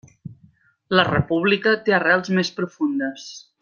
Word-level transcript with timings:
La 0.99 1.05
república 1.11 1.77
té 1.85 1.97
arrels 2.01 2.35
més 2.41 2.53
profundes. 2.61 3.33